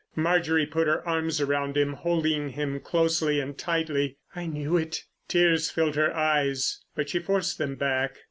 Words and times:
Marjorie 0.15 0.65
put 0.65 0.87
her 0.87 1.07
arms 1.07 1.39
around 1.39 1.77
him, 1.77 1.93
holding 1.93 2.49
him 2.49 2.79
closely 2.79 3.39
and 3.39 3.55
tightly. 3.55 4.17
"I 4.35 4.47
knew 4.47 4.75
it." 4.75 5.03
Tears 5.27 5.69
filled 5.69 5.93
her 5.93 6.11
eyes, 6.15 6.83
but 6.95 7.11
she 7.11 7.19
forced 7.19 7.59
them 7.59 7.75
back. 7.75 8.15